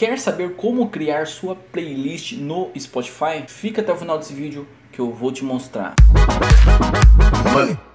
[0.00, 3.44] Quer saber como criar sua playlist no Spotify?
[3.46, 5.94] Fica até o final desse vídeo que eu vou te mostrar.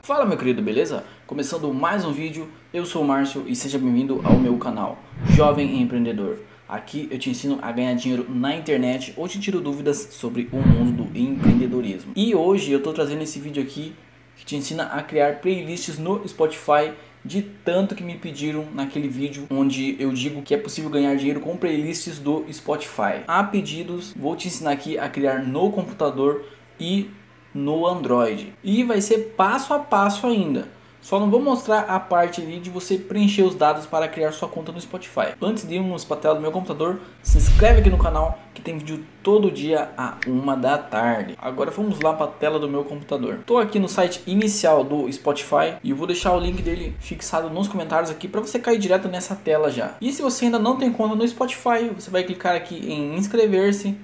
[0.03, 1.03] Fala meu querido, beleza?
[1.25, 4.99] Começando mais um vídeo, eu sou o Márcio e seja bem-vindo ao meu canal
[5.31, 6.37] Jovem Empreendedor.
[6.69, 10.57] Aqui eu te ensino a ganhar dinheiro na internet ou te tiro dúvidas sobre o
[10.57, 12.13] mundo do empreendedorismo.
[12.15, 13.95] E hoje eu estou trazendo esse vídeo aqui
[14.35, 16.93] que te ensina a criar playlists no Spotify
[17.25, 21.39] de tanto que me pediram naquele vídeo onde eu digo que é possível ganhar dinheiro
[21.39, 23.23] com playlists do Spotify.
[23.27, 26.45] Há pedidos, vou te ensinar aqui a criar no computador
[26.79, 27.09] e
[27.53, 28.53] no Android.
[28.63, 30.67] E vai ser passo a passo ainda.
[31.05, 34.49] Só não vou mostrar a parte ali de você preencher os dados para criar sua
[34.49, 35.35] conta no Spotify.
[35.39, 38.59] Antes de irmos para a tela do meu computador, se inscreve aqui no canal que
[38.59, 41.35] tem vídeo todo dia a uma da tarde.
[41.37, 43.35] Agora vamos lá para a tela do meu computador.
[43.35, 47.51] Estou aqui no site inicial do Spotify e eu vou deixar o link dele fixado
[47.51, 49.93] nos comentários aqui para você cair direto nessa tela já.
[50.01, 53.95] E se você ainda não tem conta no Spotify, você vai clicar aqui em inscrever-se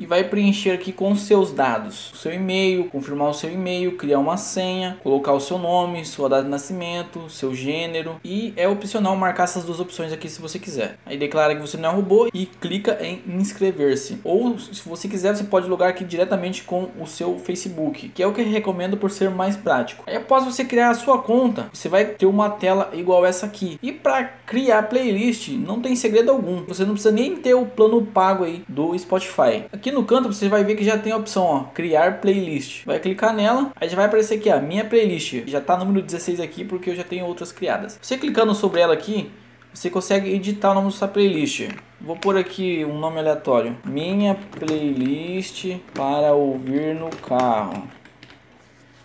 [0.00, 3.96] e vai preencher aqui com os seus dados, o seu e-mail, confirmar o seu e-mail,
[3.98, 8.66] criar uma senha, colocar o seu nome, sua data de nascimento, seu gênero e é
[8.66, 10.96] opcional marcar essas duas opções aqui se você quiser.
[11.04, 14.18] Aí declara que você não é robô e clica em inscrever-se.
[14.24, 18.26] Ou se você quiser, você pode logar aqui diretamente com o seu Facebook, que é
[18.26, 20.04] o que recomendo por ser mais prático.
[20.06, 23.78] Aí após você criar a sua conta, você vai ter uma tela igual essa aqui.
[23.82, 26.64] E para criar playlist não tem segredo algum.
[26.64, 29.64] Você não precisa nem ter o plano pago aí do Spotify.
[29.70, 32.84] Aqui Aqui no canto você vai ver que já tem a opção, ó, criar playlist.
[32.86, 35.42] Vai clicar nela, aí já vai aparecer aqui, a minha playlist.
[35.48, 37.98] Já tá número 16 aqui porque eu já tenho outras criadas.
[38.00, 39.32] Você clicando sobre ela aqui,
[39.74, 41.70] você consegue editar o nome da sua playlist.
[42.00, 43.76] Vou pôr aqui um nome aleatório.
[43.84, 47.82] Minha playlist para ouvir no carro.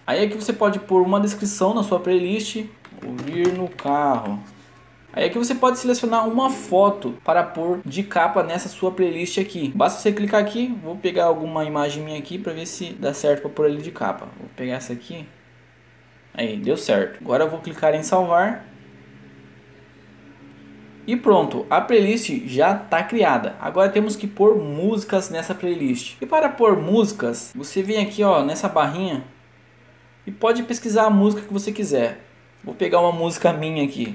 [0.06, 2.63] Aí aqui você pode pôr uma descrição na sua playlist,
[3.03, 4.39] ouvir no carro.
[5.16, 9.72] Aí aqui você pode selecionar uma foto para pôr de capa nessa sua playlist aqui.
[9.74, 13.44] Basta você clicar aqui, vou pegar alguma imagem minha aqui para ver se dá certo
[13.44, 14.28] para pôr ele de capa.
[14.38, 15.25] Vou pegar essa aqui.
[16.34, 17.20] Aí, deu certo.
[17.22, 18.66] Agora eu vou clicar em salvar.
[21.08, 23.56] E pronto, a playlist já está criada.
[23.62, 26.18] Agora temos que pôr músicas nessa playlist.
[26.20, 29.24] E para pôr músicas, você vem aqui ó, nessa barrinha
[30.28, 32.20] e pode pesquisar a música que você quiser.
[32.62, 34.14] Vou pegar uma música minha aqui.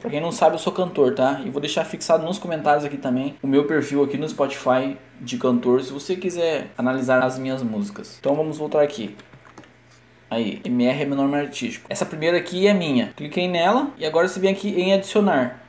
[0.00, 1.42] Pra quem não sabe, eu sou cantor, tá?
[1.44, 5.36] E vou deixar fixado nos comentários aqui também o meu perfil aqui no Spotify de
[5.36, 8.16] cantor, se você quiser analisar as minhas músicas.
[8.18, 9.14] Então vamos voltar aqui.
[10.30, 11.86] Aí, MR é meu nome artístico.
[11.90, 13.12] Essa primeira aqui é minha.
[13.16, 15.60] Cliquei nela e agora você vem aqui em adicionar.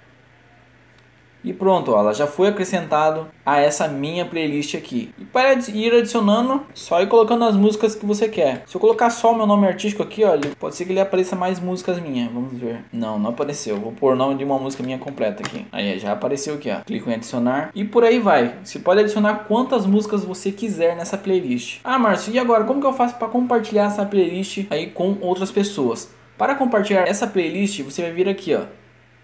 [1.43, 5.13] E pronto, ó, ela já foi acrescentado a essa minha playlist aqui.
[5.17, 8.63] E para ir adicionando, só ir colocando as músicas que você quer.
[8.67, 11.35] Se eu colocar só o meu nome artístico aqui, olha, pode ser que ele apareça
[11.35, 12.31] mais músicas minhas.
[12.31, 12.85] Vamos ver.
[12.93, 13.77] Não, não apareceu.
[13.77, 15.65] Vou pôr o nome de uma música minha completa aqui.
[15.71, 16.81] Aí, já apareceu aqui, ó.
[16.81, 18.55] Clico em adicionar e por aí vai.
[18.63, 21.79] Você pode adicionar quantas músicas você quiser nessa playlist.
[21.83, 25.51] Ah, Márcio, e agora como que eu faço para compartilhar essa playlist aí com outras
[25.51, 26.09] pessoas?
[26.37, 28.61] Para compartilhar essa playlist, você vai vir aqui, ó,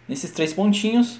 [0.07, 1.19] nesses três pontinhos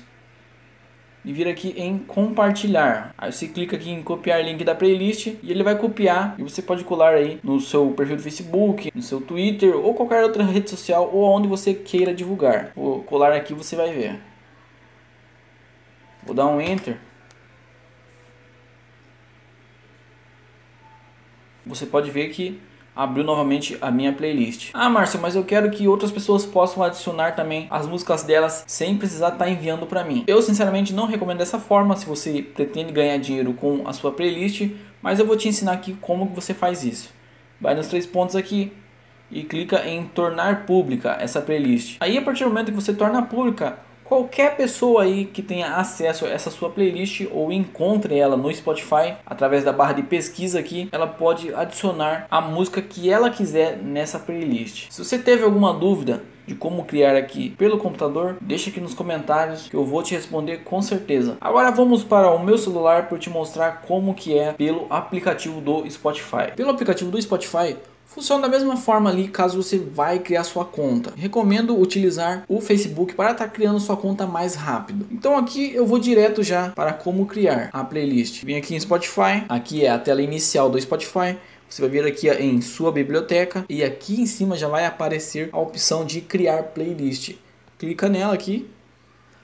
[1.28, 3.14] e vir aqui em compartilhar.
[3.18, 6.62] Aí você clica aqui em copiar link da playlist e ele vai copiar e você
[6.62, 10.70] pode colar aí no seu perfil do Facebook, no seu Twitter ou qualquer outra rede
[10.70, 12.72] social ou onde você queira divulgar.
[12.74, 14.22] Vou colar aqui você vai ver.
[16.24, 16.98] Vou dar um enter.
[21.66, 22.58] Você pode ver que
[22.98, 24.72] abriu novamente a minha playlist.
[24.74, 28.98] Ah, Márcio, mas eu quero que outras pessoas possam adicionar também as músicas delas sem
[28.98, 30.24] precisar estar tá enviando para mim.
[30.26, 34.72] Eu sinceramente não recomendo dessa forma se você pretende ganhar dinheiro com a sua playlist,
[35.02, 37.12] mas eu vou te ensinar aqui como você faz isso.
[37.62, 38.74] Vai nos três pontos aqui
[39.30, 41.98] e clica em tornar pública essa playlist.
[42.00, 46.26] Aí a partir do momento que você torna pública, Qualquer pessoa aí que tenha acesso
[46.26, 50.88] a essa sua playlist ou encontre ela no Spotify através da barra de pesquisa aqui,
[50.94, 54.88] ela pode adicionar a música que ela quiser nessa playlist.
[54.90, 59.68] Se você teve alguma dúvida de como criar aqui pelo computador, deixa aqui nos comentários
[59.68, 61.36] que eu vou te responder com certeza.
[61.42, 65.90] Agora vamos para o meu celular para te mostrar como que é pelo aplicativo do
[65.92, 66.54] Spotify.
[66.56, 67.76] Pelo aplicativo do Spotify,
[68.08, 71.14] Funciona da mesma forma ali caso você vai criar sua conta.
[71.16, 75.06] Recomendo utilizar o Facebook para estar tá criando sua conta mais rápido.
[75.12, 78.44] Então aqui eu vou direto já para como criar a playlist.
[78.44, 81.38] Vem aqui em Spotify, aqui é a tela inicial do Spotify.
[81.70, 85.60] Você vai vir aqui em sua biblioteca e aqui em cima já vai aparecer a
[85.60, 87.36] opção de criar playlist.
[87.78, 88.70] Clica nela aqui.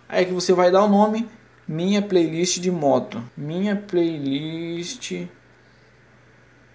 [0.07, 1.27] Aí que você vai dar o nome
[1.67, 3.21] minha playlist de moto.
[3.35, 5.27] Minha playlist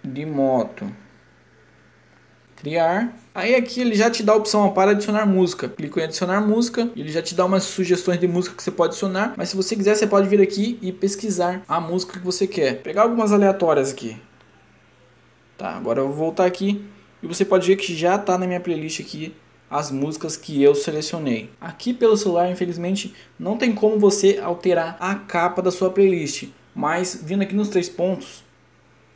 [0.03, 0.89] de moto
[2.59, 3.17] criar.
[3.33, 5.69] Aí aqui ele já te dá a opção para adicionar música.
[5.69, 8.91] Clica em adicionar música, ele já te dá umas sugestões de música que você pode
[8.91, 12.45] adicionar, mas se você quiser você pode vir aqui e pesquisar a música que você
[12.45, 12.81] quer.
[12.81, 14.17] Pegar algumas aleatórias aqui.
[15.57, 16.85] Tá, agora eu vou voltar aqui
[17.21, 19.33] e você pode ver que já está na minha playlist aqui
[19.69, 21.49] as músicas que eu selecionei.
[21.61, 27.19] Aqui pelo celular, infelizmente, não tem como você alterar a capa da sua playlist, mas
[27.23, 28.43] vindo aqui nos três pontos,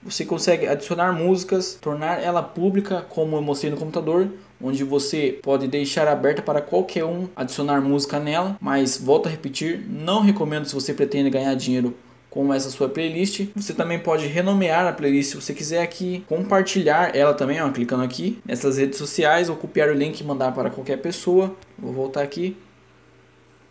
[0.05, 4.27] você consegue adicionar músicas, tornar ela pública, como eu mostrei no computador,
[4.61, 9.85] onde você pode deixar aberta para qualquer um adicionar música nela, mas volto a repetir,
[9.89, 11.93] não recomendo se você pretende ganhar dinheiro
[12.29, 13.47] com essa sua playlist.
[13.55, 18.03] Você também pode renomear a playlist se você quiser aqui, compartilhar ela também, ó, clicando
[18.03, 21.55] aqui nessas redes sociais ou copiar o link e mandar para qualquer pessoa.
[21.77, 22.57] Vou voltar aqui.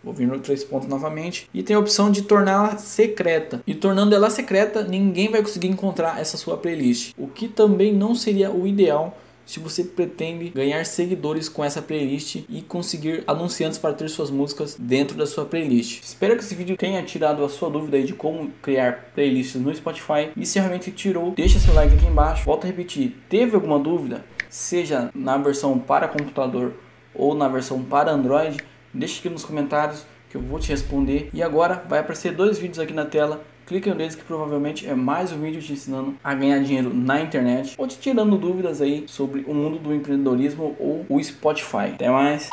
[0.02, 1.48] Vou vir no três pontos novamente.
[1.54, 3.62] E tem a opção de torná-la secreta.
[3.66, 7.12] E tornando ela secreta, ninguém vai conseguir encontrar essa sua playlist.
[7.16, 12.36] O que também não seria o ideal se você pretende ganhar seguidores com essa playlist
[12.48, 16.00] e conseguir anunciantes para ter suas músicas dentro da sua playlist.
[16.02, 20.30] Espero que esse vídeo tenha tirado a sua dúvida de como criar playlists no Spotify
[20.36, 22.44] e se realmente tirou, deixa seu like aqui embaixo.
[22.44, 24.24] Volto a repetir, teve alguma dúvida?
[24.48, 26.74] Seja na versão para computador
[27.14, 28.56] ou na versão para Android,
[28.94, 31.30] Deixa aqui nos comentários que eu vou te responder.
[31.32, 33.42] E agora vai aparecer dois vídeos aqui na tela.
[33.66, 36.92] Clica em um deles que provavelmente é mais um vídeo te ensinando a ganhar dinheiro
[36.92, 41.92] na internet ou te tirando dúvidas aí sobre o mundo do empreendedorismo ou o Spotify.
[41.94, 42.50] Até mais!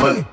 [0.00, 0.24] Money.